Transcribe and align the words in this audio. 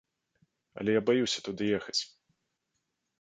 Але 0.83 0.95
я 0.95 1.01
баюся 1.09 1.43
туды 1.47 1.63
ехаць. 1.81 1.99